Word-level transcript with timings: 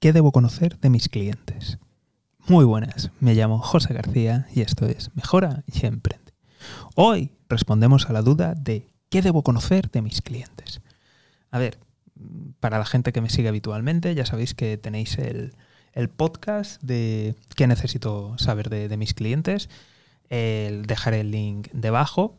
¿Qué 0.00 0.14
debo 0.14 0.32
conocer 0.32 0.80
de 0.80 0.88
mis 0.88 1.10
clientes? 1.10 1.78
Muy 2.48 2.64
buenas, 2.64 3.10
me 3.20 3.34
llamo 3.34 3.58
José 3.58 3.92
García 3.92 4.46
y 4.54 4.62
esto 4.62 4.86
es 4.86 5.14
Mejora 5.14 5.62
y 5.66 5.84
Emprende. 5.84 6.32
Hoy 6.94 7.32
respondemos 7.50 8.08
a 8.08 8.14
la 8.14 8.22
duda 8.22 8.54
de 8.54 8.86
¿qué 9.10 9.20
debo 9.20 9.42
conocer 9.42 9.90
de 9.90 10.00
mis 10.00 10.22
clientes? 10.22 10.80
A 11.50 11.58
ver, 11.58 11.80
para 12.60 12.78
la 12.78 12.86
gente 12.86 13.12
que 13.12 13.20
me 13.20 13.28
sigue 13.28 13.50
habitualmente, 13.50 14.14
ya 14.14 14.24
sabéis 14.24 14.54
que 14.54 14.78
tenéis 14.78 15.18
el, 15.18 15.52
podcast 16.16 16.80
de 16.82 17.34
qué 17.54 17.66
necesito 17.66 18.38
saber 18.38 18.70
de, 18.70 18.88
de 18.88 18.96
mis 18.96 19.12
clientes. 19.12 19.68
El, 20.30 20.86
dejaré 20.86 21.20
el 21.20 21.30
link 21.30 21.68
debajo. 21.74 22.38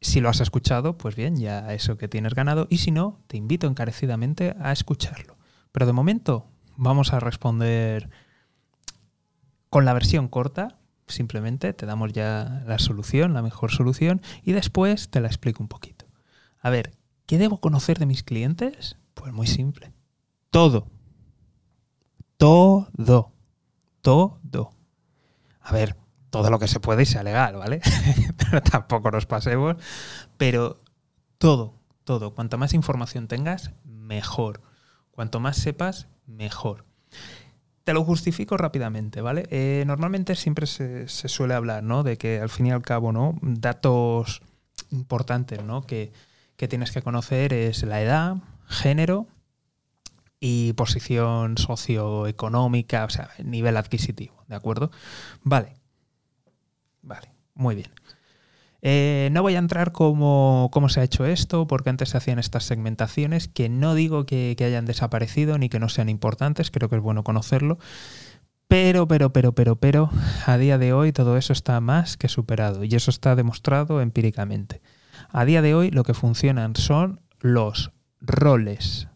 Si 0.00 0.22
lo 0.22 0.30
has 0.30 0.40
escuchado, 0.40 0.96
pues 0.96 1.16
bien, 1.16 1.36
ya 1.36 1.74
eso 1.74 1.98
que 1.98 2.08
tienes 2.08 2.34
ganado. 2.34 2.66
Y 2.70 2.78
si 2.78 2.92
no, 2.92 3.20
te 3.26 3.36
invito 3.36 3.66
encarecidamente 3.66 4.56
a 4.58 4.72
escucharlo. 4.72 5.36
Pero 5.70 5.84
de 5.84 5.92
momento 5.92 6.51
vamos 6.76 7.12
a 7.12 7.20
responder 7.20 8.10
con 9.70 9.84
la 9.84 9.92
versión 9.92 10.28
corta. 10.28 10.78
Simplemente 11.06 11.72
te 11.72 11.86
damos 11.86 12.12
ya 12.12 12.62
la 12.66 12.78
solución, 12.78 13.34
la 13.34 13.42
mejor 13.42 13.70
solución, 13.70 14.22
y 14.42 14.52
después 14.52 15.10
te 15.10 15.20
la 15.20 15.28
explico 15.28 15.62
un 15.62 15.68
poquito. 15.68 16.06
A 16.60 16.70
ver, 16.70 16.92
¿qué 17.26 17.38
debo 17.38 17.60
conocer 17.60 17.98
de 17.98 18.06
mis 18.06 18.22
clientes? 18.22 18.96
Pues 19.14 19.32
muy 19.32 19.46
simple. 19.46 19.92
Todo. 20.50 20.88
Todo. 22.36 22.88
Todo. 24.00 24.40
A 25.60 25.72
ver, 25.72 25.96
todo 26.30 26.50
lo 26.50 26.58
que 26.58 26.66
se 26.66 26.80
puede 26.80 27.02
y 27.02 27.06
sea 27.06 27.22
legal, 27.22 27.56
¿vale? 27.56 27.80
pero 28.36 28.62
tampoco 28.62 29.10
nos 29.10 29.26
pasemos. 29.26 29.76
Pero 30.36 30.82
todo, 31.38 31.78
todo. 32.04 32.34
Cuanta 32.34 32.56
más 32.56 32.74
información 32.74 33.28
tengas, 33.28 33.72
mejor. 33.84 34.62
Cuanto 35.12 35.40
más 35.40 35.56
sepas, 35.56 36.08
mejor. 36.36 36.84
Te 37.84 37.94
lo 37.94 38.04
justifico 38.04 38.56
rápidamente, 38.56 39.20
¿vale? 39.20 39.46
Eh, 39.50 39.84
normalmente 39.86 40.36
siempre 40.36 40.66
se, 40.66 41.08
suele 41.08 41.54
hablar, 41.54 41.82
¿no? 41.82 42.02
De 42.02 42.16
que 42.16 42.40
al 42.40 42.48
fin 42.48 42.66
y 42.66 42.70
al 42.70 42.82
cabo, 42.82 43.12
¿no? 43.12 43.38
Datos 43.42 44.42
importantes, 44.90 45.64
¿no? 45.64 45.82
Que, 45.82 46.12
que 46.56 46.68
tienes 46.68 46.92
que 46.92 47.02
conocer 47.02 47.52
es 47.52 47.82
la 47.82 48.00
edad, 48.00 48.36
género 48.68 49.26
y 50.38 50.74
posición 50.74 51.58
socioeconómica, 51.58 53.04
o 53.04 53.10
sea, 53.10 53.30
nivel 53.42 53.76
adquisitivo, 53.76 54.44
¿de 54.48 54.56
acuerdo? 54.56 54.90
Vale, 55.42 55.74
Vale, 57.02 57.28
muy 57.54 57.74
bien. 57.74 57.90
Eh, 58.84 59.28
no 59.30 59.42
voy 59.42 59.54
a 59.54 59.60
entrar 59.60 59.92
cómo, 59.92 60.68
cómo, 60.72 60.88
se 60.88 61.00
ha 61.00 61.04
hecho 61.04 61.24
esto, 61.24 61.68
porque 61.68 61.90
antes 61.90 62.10
se 62.10 62.16
hacían 62.16 62.40
estas 62.40 62.64
segmentaciones, 62.64 63.46
que 63.46 63.68
no 63.68 63.94
digo 63.94 64.26
que, 64.26 64.56
hayan 64.58 64.86
desaparecido 64.86 65.56
ni 65.56 65.68
que 65.68 65.78
no 65.78 65.88
sean 65.88 66.08
importantes, 66.08 66.72
creo 66.72 66.88
que 66.88 66.96
es 66.96 67.02
bueno 67.02 67.22
conocerlo. 67.22 67.78
Pero, 68.66 69.06
pero, 69.06 69.32
pero, 69.32 69.52
pero, 69.52 69.76
pero, 69.76 70.10
a 70.46 70.58
día 70.58 70.78
de 70.78 70.92
hoy 70.92 71.12
todo 71.12 71.36
eso 71.36 71.52
está 71.52 71.80
más 71.80 72.16
que 72.16 72.28
superado 72.28 72.82
y 72.82 72.94
eso 72.94 73.10
está 73.10 73.36
demostrado 73.36 74.00
empíricamente. 74.00 74.82
A 75.28 75.44
día 75.44 75.62
de 75.62 75.74
hoy 75.74 75.90
lo 75.90 76.02
que 76.02 76.14
funcionan 76.14 76.74
son 76.74 77.20
los 77.40 77.92
roles. 78.20 79.08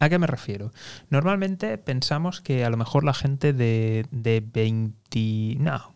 ¿A 0.00 0.08
qué 0.08 0.18
me 0.18 0.26
refiero? 0.26 0.72
Normalmente 1.10 1.76
pensamos 1.78 2.40
que 2.40 2.64
a 2.64 2.70
lo 2.70 2.76
mejor 2.76 3.04
la 3.04 3.14
gente 3.14 3.52
de, 3.52 4.06
de 4.10 4.40
20... 4.40 5.56
No, 5.60 5.94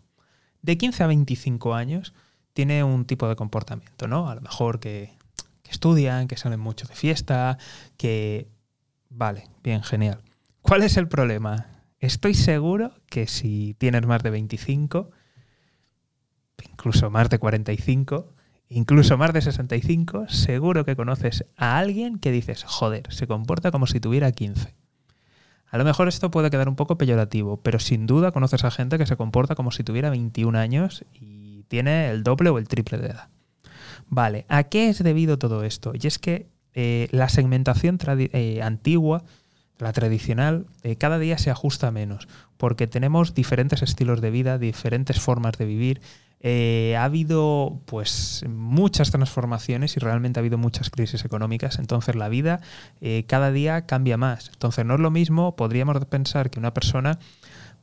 de 0.60 0.76
15 0.76 1.02
a 1.02 1.06
25 1.06 1.74
años 1.74 2.12
tiene 2.52 2.84
un 2.84 3.04
tipo 3.04 3.28
de 3.28 3.36
comportamiento, 3.36 4.08
¿no? 4.08 4.28
A 4.28 4.34
lo 4.34 4.40
mejor 4.40 4.80
que, 4.80 5.12
estudian, 5.72 6.28
que 6.28 6.36
salen 6.36 6.60
mucho 6.60 6.86
de 6.86 6.94
fiesta, 6.94 7.58
que... 7.96 8.48
Vale, 9.08 9.48
bien, 9.62 9.82
genial. 9.82 10.20
¿Cuál 10.60 10.82
es 10.82 10.96
el 10.96 11.08
problema? 11.08 11.66
Estoy 11.98 12.34
seguro 12.34 12.92
que 13.06 13.26
si 13.26 13.74
tienes 13.78 14.06
más 14.06 14.22
de 14.22 14.30
25, 14.30 15.10
incluso 16.70 17.10
más 17.10 17.28
de 17.30 17.38
45, 17.38 18.34
incluso 18.68 19.18
más 19.18 19.32
de 19.32 19.42
65, 19.42 20.28
seguro 20.28 20.84
que 20.84 20.96
conoces 20.96 21.46
a 21.56 21.78
alguien 21.78 22.18
que 22.18 22.32
dices, 22.32 22.64
joder, 22.64 23.12
se 23.12 23.26
comporta 23.26 23.70
como 23.70 23.86
si 23.86 24.00
tuviera 24.00 24.32
15. 24.32 24.74
A 25.72 25.78
lo 25.78 25.84
mejor 25.84 26.08
esto 26.08 26.30
puede 26.30 26.50
quedar 26.50 26.68
un 26.68 26.76
poco 26.76 26.98
peyorativo, 26.98 27.62
pero 27.62 27.78
sin 27.78 28.06
duda 28.06 28.30
conoces 28.32 28.64
a 28.64 28.70
gente 28.70 28.98
que 28.98 29.06
se 29.06 29.16
comporta 29.16 29.54
como 29.54 29.70
si 29.70 29.82
tuviera 29.82 30.10
21 30.10 30.58
años 30.58 31.04
y 31.12 31.31
tiene 31.72 32.10
el 32.10 32.22
doble 32.22 32.50
o 32.50 32.58
el 32.58 32.68
triple 32.68 32.98
de 32.98 33.06
edad. 33.06 33.30
Vale, 34.06 34.44
¿a 34.50 34.64
qué 34.64 34.90
es 34.90 35.02
debido 35.02 35.38
todo 35.38 35.64
esto? 35.64 35.94
Y 35.94 36.06
es 36.06 36.18
que 36.18 36.50
eh, 36.74 37.08
la 37.12 37.30
segmentación 37.30 37.98
eh, 38.06 38.60
antigua, 38.62 39.24
la 39.78 39.94
tradicional, 39.94 40.66
eh, 40.82 40.96
cada 40.96 41.18
día 41.18 41.38
se 41.38 41.50
ajusta 41.50 41.90
menos, 41.90 42.28
porque 42.58 42.86
tenemos 42.86 43.32
diferentes 43.32 43.80
estilos 43.80 44.20
de 44.20 44.30
vida, 44.30 44.58
diferentes 44.58 45.18
formas 45.18 45.56
de 45.56 45.64
vivir, 45.64 46.02
ha 46.44 47.04
habido 47.04 47.80
pues 47.86 48.44
muchas 48.48 49.10
transformaciones 49.12 49.96
y 49.96 50.00
realmente 50.00 50.40
ha 50.40 50.42
habido 50.42 50.58
muchas 50.58 50.90
crisis 50.90 51.24
económicas, 51.24 51.78
entonces 51.78 52.16
la 52.16 52.28
vida 52.28 52.60
cada 53.28 53.52
día 53.52 53.86
cambia 53.86 54.16
más. 54.16 54.50
Entonces 54.52 54.84
no 54.84 54.94
es 54.94 55.00
lo 55.00 55.12
mismo, 55.12 55.54
podríamos 55.54 56.04
pensar 56.06 56.50
que 56.50 56.58
una 56.58 56.74
persona 56.74 57.20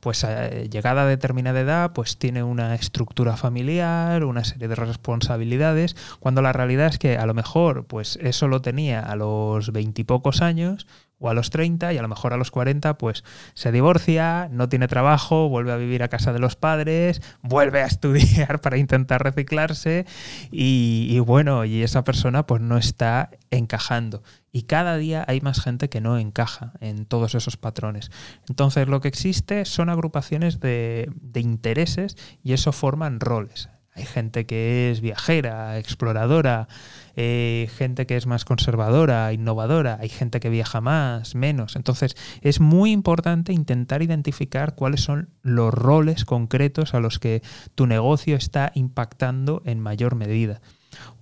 pues 0.00 0.24
eh, 0.24 0.68
llegada 0.70 1.02
a 1.02 1.06
determinada 1.06 1.60
edad, 1.60 1.92
pues 1.92 2.18
tiene 2.18 2.42
una 2.42 2.74
estructura 2.74 3.36
familiar, 3.36 4.24
una 4.24 4.44
serie 4.44 4.68
de 4.68 4.74
responsabilidades, 4.74 5.96
cuando 6.18 6.42
la 6.42 6.52
realidad 6.52 6.86
es 6.86 6.98
que 6.98 7.16
a 7.16 7.26
lo 7.26 7.34
mejor 7.34 7.86
pues 7.86 8.18
eso 8.22 8.48
lo 8.48 8.62
tenía 8.62 9.00
a 9.00 9.16
los 9.16 9.72
veintipocos 9.72 10.42
años 10.42 10.86
o 11.20 11.28
a 11.28 11.34
los 11.34 11.50
30 11.50 11.92
y 11.92 11.98
a 11.98 12.02
lo 12.02 12.08
mejor 12.08 12.32
a 12.32 12.36
los 12.36 12.50
40 12.50 12.98
pues 12.98 13.22
se 13.54 13.70
divorcia, 13.70 14.48
no 14.50 14.68
tiene 14.68 14.88
trabajo, 14.88 15.48
vuelve 15.48 15.70
a 15.72 15.76
vivir 15.76 16.02
a 16.02 16.08
casa 16.08 16.32
de 16.32 16.40
los 16.40 16.56
padres, 16.56 17.22
vuelve 17.42 17.82
a 17.82 17.86
estudiar 17.86 18.60
para 18.60 18.78
intentar 18.78 19.22
reciclarse 19.22 20.06
y, 20.50 21.18
bueno, 21.20 21.64
y 21.64 21.82
esa 21.82 22.02
persona 22.02 22.46
pues 22.46 22.60
no 22.60 22.76
está 22.76 23.30
encajando. 23.50 24.22
Y 24.52 24.62
cada 24.62 24.96
día 24.96 25.24
hay 25.28 25.40
más 25.40 25.60
gente 25.60 25.88
que 25.88 26.00
no 26.00 26.18
encaja 26.18 26.72
en 26.80 27.04
todos 27.06 27.36
esos 27.36 27.56
patrones. 27.56 28.10
Entonces 28.48 28.88
lo 28.88 29.00
que 29.00 29.08
existe 29.08 29.64
son 29.64 29.90
agrupaciones 29.90 30.58
de, 30.58 31.08
de 31.14 31.40
intereses 31.40 32.16
y 32.42 32.54
eso 32.54 32.72
forman 32.72 33.20
roles. 33.20 33.68
Hay 34.00 34.06
gente 34.06 34.46
que 34.46 34.90
es 34.90 35.02
viajera, 35.02 35.78
exploradora, 35.78 36.68
eh, 37.16 37.68
gente 37.76 38.06
que 38.06 38.16
es 38.16 38.26
más 38.26 38.46
conservadora, 38.46 39.30
innovadora, 39.34 39.98
hay 40.00 40.08
gente 40.08 40.40
que 40.40 40.48
viaja 40.48 40.80
más, 40.80 41.34
menos. 41.34 41.76
Entonces 41.76 42.16
es 42.40 42.60
muy 42.60 42.92
importante 42.92 43.52
intentar 43.52 44.00
identificar 44.00 44.74
cuáles 44.74 45.02
son 45.02 45.28
los 45.42 45.74
roles 45.74 46.24
concretos 46.24 46.94
a 46.94 47.00
los 47.00 47.18
que 47.18 47.42
tu 47.74 47.86
negocio 47.86 48.36
está 48.36 48.72
impactando 48.74 49.60
en 49.66 49.80
mayor 49.80 50.14
medida. 50.14 50.62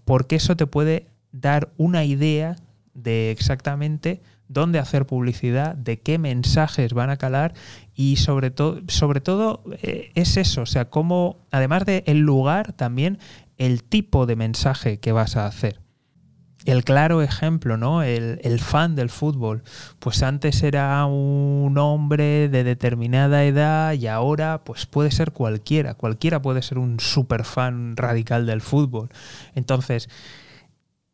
Porque 0.05 0.37
eso 0.37 0.57
te 0.57 0.69
puede 0.69 1.09
dar 1.33 1.73
una 1.79 2.05
idea 2.05 2.55
de 2.95 3.33
exactamente 3.33 4.23
dónde 4.49 4.79
hacer 4.79 5.07
publicidad, 5.07 5.77
de 5.77 6.01
qué 6.01 6.19
mensajes 6.19 6.93
van 6.93 7.11
a 7.11 7.17
calar 7.17 7.55
y 7.95 8.17
sobre 8.17 8.51
todo, 8.51 8.81
sobre 8.89 9.21
todo 9.21 9.63
eh, 9.83 10.11
es 10.15 10.37
eso, 10.37 10.63
o 10.63 10.67
sea, 10.67 10.91
cómo, 10.91 11.47
además 11.51 11.85
del 11.85 12.03
el 12.07 12.19
lugar, 12.19 12.73
también 12.73 13.19
el 13.59 13.85
tipo 13.85 14.27
de 14.27 14.37
mensaje 14.37 14.99
que 14.99 15.13
vas 15.13 15.37
a 15.37 15.47
hacer. 15.47 15.81
El 16.65 16.85
claro 16.85 17.23
ejemplo, 17.23 17.77
¿no? 17.79 18.03
El, 18.03 18.41
el, 18.43 18.61
fan 18.61 18.95
del 18.95 19.09
fútbol. 19.09 19.63
Pues 20.01 20.23
antes 20.23 20.63
era 20.63 21.05
un 21.07 21.79
hombre 21.79 22.49
de 22.49 22.63
determinada 22.63 23.45
edad 23.45 23.95
y 23.95 24.07
ahora 24.07 24.65
pues 24.65 24.85
puede 24.85 25.11
ser 25.11 25.33
cualquiera. 25.33 25.95
Cualquiera 25.95 26.43
puede 26.43 26.61
ser 26.61 26.79
un 26.79 27.01
super 27.01 27.45
fan 27.45 27.97
radical 27.97 28.45
del 28.45 28.61
fútbol. 28.61 29.09
Entonces, 29.55 30.11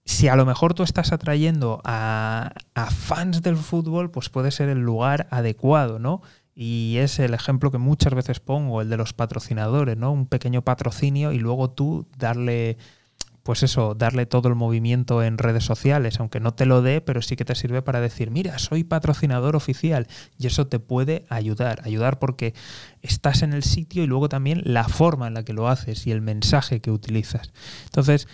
si 0.04 0.28
a 0.28 0.36
lo 0.36 0.44
mejor 0.44 0.74
tú 0.74 0.82
estás 0.82 1.12
atrayendo 1.12 1.80
a, 1.84 2.52
fans 2.90 3.42
del 3.42 3.56
fútbol, 3.56 4.10
pues 4.10 4.28
puede 4.28 4.50
ser 4.50 4.68
el 4.68 4.80
lugar 4.80 5.26
adecuado, 5.30 5.98
¿no? 5.98 6.20
Y 6.54 6.96
es 6.98 7.18
el 7.18 7.34
ejemplo 7.34 7.70
que 7.70 7.78
muchas 7.78 8.14
veces 8.14 8.38
pongo, 8.38 8.80
el 8.80 8.90
de 8.90 8.96
los 8.96 9.12
patrocinadores, 9.12 9.96
¿no? 9.96 10.12
Un 10.12 10.26
pequeño 10.26 10.62
patrocinio 10.62 11.32
y 11.32 11.38
luego 11.38 11.70
tú 11.70 12.06
darle, 12.18 12.76
pues 13.42 13.62
eso, 13.62 13.94
darle 13.94 14.26
todo 14.26 14.48
el 14.48 14.54
movimiento 14.54 15.22
en 15.22 15.38
redes 15.38 15.64
sociales, 15.64 16.20
aunque 16.20 16.38
no 16.38 16.52
te 16.52 16.66
lo 16.66 16.82
dé, 16.82 17.00
pero 17.00 17.22
sí 17.22 17.34
que 17.34 17.46
te 17.46 17.54
sirve 17.54 17.80
para 17.80 18.00
decir, 18.00 18.30
mira, 18.30 18.58
soy 18.58 18.84
patrocinador 18.84 19.56
oficial 19.56 20.06
y 20.38 20.46
eso 20.46 20.66
te 20.66 20.78
puede 20.78 21.24
ayudar, 21.30 21.80
ayudar 21.82 22.18
porque 22.18 22.54
estás 23.00 23.42
en 23.42 23.54
el 23.54 23.62
sitio 23.62 24.04
y 24.04 24.06
luego 24.06 24.28
también 24.28 24.60
la 24.64 24.84
forma 24.84 25.26
en 25.26 25.34
la 25.34 25.44
que 25.44 25.54
lo 25.54 25.66
haces 25.66 26.06
y 26.06 26.12
el 26.12 26.20
mensaje 26.20 26.80
que 26.80 26.90
utilizas. 26.90 27.52
Entonces, 27.86 28.28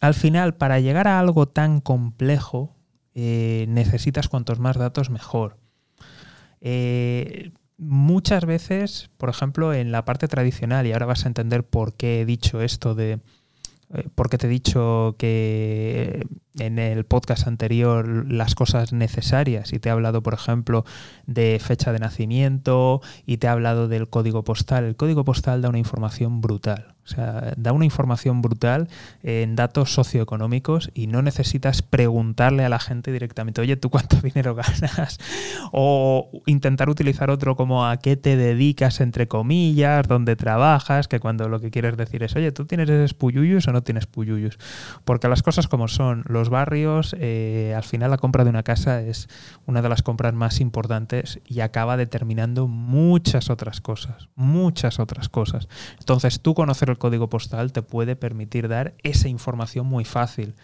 al 0.00 0.14
final, 0.14 0.54
para 0.54 0.80
llegar 0.80 1.06
a 1.08 1.20
algo 1.20 1.46
tan 1.46 1.80
complejo, 1.80 2.74
eh, 3.14 3.66
necesitas 3.68 4.28
cuantos 4.28 4.58
más 4.58 4.76
datos 4.76 5.10
mejor. 5.10 5.58
Eh, 6.60 7.52
muchas 7.76 8.44
veces, 8.46 9.10
por 9.16 9.28
ejemplo, 9.28 9.74
en 9.74 9.92
la 9.92 10.04
parte 10.04 10.28
tradicional, 10.28 10.86
y 10.86 10.92
ahora 10.92 11.06
vas 11.06 11.24
a 11.24 11.28
entender 11.28 11.64
por 11.64 11.94
qué 11.94 12.22
he 12.22 12.24
dicho 12.24 12.62
esto 12.62 12.94
de... 12.94 13.20
Eh, 13.92 14.08
por 14.14 14.30
qué 14.30 14.38
te 14.38 14.46
he 14.46 14.50
dicho 14.50 15.16
que 15.18 16.26
en 16.58 16.78
el 16.78 17.04
podcast 17.04 17.46
anterior 17.46 18.30
las 18.30 18.54
cosas 18.54 18.92
necesarias 18.92 19.72
y 19.72 19.78
te 19.78 19.88
he 19.88 19.92
hablado, 19.92 20.22
por 20.22 20.34
ejemplo, 20.34 20.84
de 21.26 21.60
fecha 21.62 21.92
de 21.92 22.00
nacimiento 22.00 23.00
y 23.26 23.36
te 23.36 23.46
he 23.46 23.50
hablado 23.50 23.88
del 23.88 24.08
código 24.08 24.42
postal. 24.42 24.84
El 24.84 24.96
código 24.96 25.24
postal 25.24 25.62
da 25.62 25.68
una 25.68 25.78
información 25.78 26.40
brutal. 26.40 26.94
O 27.10 27.12
sea, 27.12 27.54
da 27.56 27.72
una 27.72 27.84
información 27.84 28.42
brutal 28.42 28.88
en 29.22 29.56
datos 29.56 29.92
socioeconómicos 29.94 30.90
y 30.94 31.06
no 31.06 31.22
necesitas 31.22 31.82
preguntarle 31.82 32.64
a 32.64 32.68
la 32.68 32.78
gente 32.78 33.10
directamente, 33.10 33.60
oye, 33.60 33.76
¿tú 33.76 33.90
cuánto 33.90 34.16
dinero 34.22 34.54
ganas? 34.54 35.18
O 35.72 36.30
intentar 36.46 36.88
utilizar 36.88 37.30
otro 37.30 37.56
como 37.56 37.86
a 37.86 37.96
qué 37.96 38.16
te 38.16 38.36
dedicas, 38.36 39.00
entre 39.00 39.26
comillas, 39.26 40.06
dónde 40.06 40.36
trabajas, 40.36 41.08
que 41.08 41.20
cuando 41.20 41.48
lo 41.48 41.60
que 41.60 41.70
quieres 41.70 41.96
decir 41.96 42.22
es, 42.22 42.36
oye, 42.36 42.52
¿tú 42.52 42.66
tienes 42.66 43.14
puyuyus 43.14 43.66
o 43.66 43.72
no 43.72 43.82
tienes 43.82 44.06
puyuyus? 44.06 44.58
Porque 45.04 45.28
las 45.28 45.42
cosas 45.42 45.66
como 45.66 45.88
son, 45.88 46.22
los 46.28 46.49
barrios, 46.50 47.16
eh, 47.18 47.72
al 47.74 47.84
final 47.84 48.10
la 48.10 48.18
compra 48.18 48.44
de 48.44 48.50
una 48.50 48.62
casa 48.62 49.00
es 49.00 49.28
una 49.66 49.80
de 49.80 49.88
las 49.88 50.02
compras 50.02 50.34
más 50.34 50.60
importantes 50.60 51.40
y 51.46 51.60
acaba 51.60 51.96
determinando 51.96 52.68
muchas 52.68 53.48
otras 53.48 53.80
cosas, 53.80 54.28
muchas 54.34 54.98
otras 54.98 55.28
cosas. 55.28 55.68
Entonces, 55.98 56.40
tú 56.40 56.54
conocer 56.54 56.90
el 56.90 56.98
código 56.98 57.30
postal 57.30 57.72
te 57.72 57.80
puede 57.82 58.16
permitir 58.16 58.68
dar 58.68 58.94
esa 59.02 59.28
información 59.28 59.86
muy 59.86 60.04
fácil. 60.04 60.54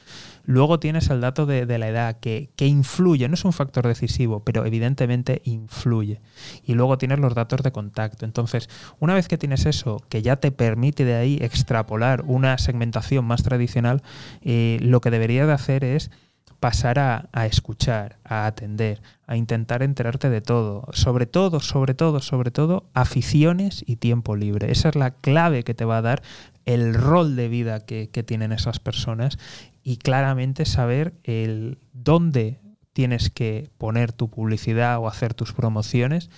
Luego 0.46 0.78
tienes 0.78 1.10
el 1.10 1.20
dato 1.20 1.44
de, 1.44 1.66
la 1.66 1.88
edad 1.88 2.20
que, 2.20 2.50
que, 2.54 2.66
influye, 2.66 3.28
no 3.28 3.34
es 3.34 3.44
un 3.44 3.52
factor 3.52 3.84
decisivo, 3.86 4.44
pero 4.44 4.64
evidentemente 4.64 5.42
influye. 5.44 6.20
Y 6.64 6.74
luego 6.74 6.98
tienes 6.98 7.18
los 7.18 7.34
datos 7.34 7.62
de 7.64 7.72
contacto. 7.72 8.24
Entonces, 8.24 8.68
una 9.00 9.14
vez 9.14 9.26
que 9.26 9.38
tienes 9.38 9.66
eso, 9.66 10.00
que 10.08 10.22
ya 10.22 10.36
te 10.36 10.52
permite 10.52 11.04
de 11.04 11.16
ahí 11.16 11.38
extrapolar 11.42 12.22
una 12.26 12.58
segmentación 12.58 13.24
más 13.24 13.42
tradicional, 13.42 14.04
eh, 14.42 14.78
lo 14.82 15.00
que 15.00 15.10
deberías 15.10 15.48
de 15.48 15.52
hacer 15.52 15.82
es 15.82 16.12
pasar 16.60 16.98
a, 16.98 17.46
escuchar, 17.46 18.16
a 18.24 18.46
atender, 18.46 19.02
a 19.26 19.36
intentar 19.36 19.82
enterarte 19.82 20.30
de 20.30 20.40
todo. 20.40 20.86
Sobre 20.92 21.26
todo, 21.26 21.60
sobre 21.60 21.94
todo, 21.94 22.20
sobre 22.20 22.52
todo, 22.52 22.84
aficiones 22.94 23.82
y 23.84 23.96
tiempo 23.96 24.36
libre. 24.36 24.70
Esa 24.70 24.90
es 24.90 24.94
la 24.94 25.10
clave 25.10 25.64
que 25.64 25.74
te 25.74 25.84
va 25.84 25.98
a 25.98 26.02
dar 26.02 26.22
el 26.64 26.94
rol 26.94 27.36
de 27.36 27.48
vida 27.48 27.84
que 27.84 28.06
tienen 28.26 28.52
esas 28.52 28.80
personas 28.80 29.38
y 29.86 29.98
claramente 29.98 30.64
saber 30.64 31.14
el 31.22 31.78
dónde 31.92 32.58
tienes 32.92 33.30
que 33.30 33.70
poner 33.78 34.10
tu 34.10 34.28
publicidad 34.28 34.98
o 34.98 35.06
hacer 35.06 35.32
tus 35.32 35.52
promociones 35.52 36.28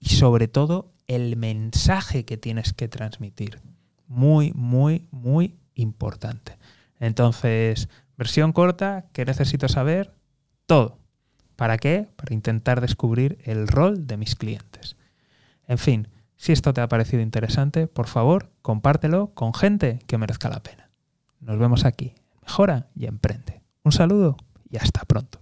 y 0.00 0.08
sobre 0.08 0.48
todo 0.48 0.90
el 1.06 1.36
mensaje 1.36 2.24
que 2.24 2.36
tienes 2.36 2.72
que 2.72 2.88
transmitir. 2.88 3.60
Muy, 4.08 4.50
muy, 4.52 5.06
muy 5.12 5.54
importante. 5.76 6.58
Entonces, 6.98 7.88
Versión 8.16 8.52
corta, 8.52 9.06
¿qué 9.12 9.24
necesito 9.24 9.68
saber? 9.68 10.12
Todo. 10.66 10.98
¿Para 11.54 11.78
qué? 11.78 12.08
Para 12.16 12.34
intentar 12.34 12.80
descubrir 12.80 13.38
el 13.44 13.68
rol 13.68 14.08
de 14.08 14.16
mis 14.16 14.34
clientes. 14.34 14.96
En 15.68 15.78
fin, 15.78 16.08
si 16.34 16.50
esto 16.50 16.74
te 16.74 16.80
ha 16.80 16.88
parecido 16.88 17.22
interesante, 17.22 17.86
por 17.86 18.08
favor, 18.08 18.50
compártelo 18.60 19.34
con 19.34 19.54
gente 19.54 20.00
que 20.08 20.18
merezca 20.18 20.48
la 20.48 20.64
pena. 20.64 20.90
Nos 21.38 21.60
vemos 21.60 21.84
aquí. 21.84 22.17
Mejora 22.48 22.88
y 22.94 23.04
emprende. 23.04 23.62
Un 23.84 23.92
saludo 23.92 24.38
y 24.70 24.78
hasta 24.78 25.04
pronto. 25.04 25.38